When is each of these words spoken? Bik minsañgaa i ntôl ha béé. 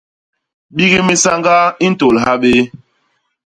Bik 0.75 0.93
minsañgaa 1.07 1.65
i 1.85 1.87
ntôl 1.91 2.15
ha 2.23 2.31
béé. 2.41 2.61